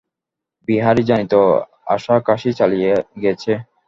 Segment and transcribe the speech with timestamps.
[0.67, 1.33] বিহারী জানিত,
[1.87, 3.51] আশা কাশী চলিয়া গেছে।